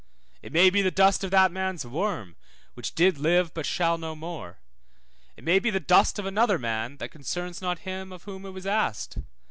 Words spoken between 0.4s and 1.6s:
It may be the dust of that